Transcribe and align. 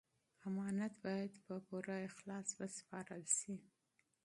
امانت 0.49 0.93
باید 1.05 1.33
په 1.45 1.55
پوره 1.67 1.97
صداقت 2.17 2.47
وسپارل 2.59 3.23
شي. 3.37 3.55